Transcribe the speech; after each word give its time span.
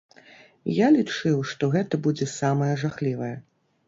Я 0.75 0.85
лічыў, 0.95 1.35
што 1.51 1.69
гэта 1.75 1.99
будзе 2.07 2.27
самае 2.31 2.71
жахлівае. 2.85 3.29